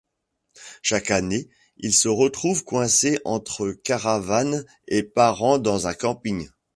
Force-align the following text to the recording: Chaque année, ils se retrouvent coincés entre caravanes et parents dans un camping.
Chaque 0.81 1.11
année, 1.11 1.47
ils 1.77 1.93
se 1.93 2.07
retrouvent 2.07 2.63
coincés 2.63 3.19
entre 3.23 3.69
caravanes 3.71 4.65
et 4.87 5.03
parents 5.03 5.59
dans 5.59 5.85
un 5.85 5.93
camping. 5.93 6.49